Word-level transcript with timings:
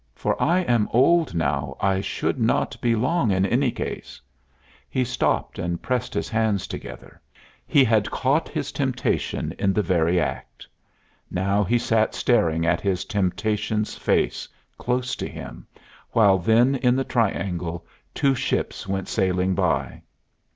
"For 0.15 0.35
I 0.41 0.61
am 0.61 0.89
old 0.91 1.35
now. 1.35 1.77
I 1.79 2.01
should 2.01 2.39
not 2.39 2.75
be 2.81 2.95
long 2.95 3.29
has 3.29 3.37
in 3.37 3.45
any 3.45 3.69
case." 3.69 4.19
He 4.89 5.03
stopped 5.03 5.59
and 5.59 5.79
pressed 5.79 6.15
his 6.15 6.27
hands 6.27 6.65
together; 6.65 7.21
he 7.67 7.83
had 7.83 8.09
caught 8.09 8.49
his 8.49 8.71
Temptation 8.71 9.53
in 9.59 9.73
the 9.73 9.83
very 9.83 10.19
act. 10.19 10.67
Now 11.29 11.63
he 11.63 11.77
sat 11.77 12.15
staring 12.15 12.65
at 12.65 12.81
his 12.81 13.05
Temptation's 13.05 13.93
face, 13.95 14.47
close 14.75 15.15
to 15.17 15.27
him, 15.27 15.67
while 16.13 16.39
then 16.39 16.77
in 16.77 16.95
the 16.95 17.03
triangle 17.03 17.85
two 18.15 18.33
ships 18.33 18.87
went 18.87 19.07
sailing 19.07 19.53
by. 19.53 20.01